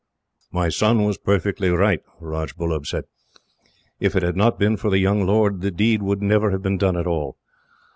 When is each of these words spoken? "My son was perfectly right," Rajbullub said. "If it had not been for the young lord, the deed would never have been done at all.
"My 0.51 0.69
son 0.69 1.03
was 1.03 1.19
perfectly 1.19 1.69
right," 1.69 2.01
Rajbullub 2.19 2.87
said. 2.87 3.03
"If 3.99 4.15
it 4.15 4.23
had 4.23 4.35
not 4.35 4.57
been 4.57 4.75
for 4.75 4.89
the 4.89 4.97
young 4.97 5.27
lord, 5.27 5.61
the 5.61 5.69
deed 5.69 6.01
would 6.01 6.23
never 6.23 6.49
have 6.49 6.63
been 6.63 6.79
done 6.79 6.97
at 6.97 7.05
all. 7.05 7.37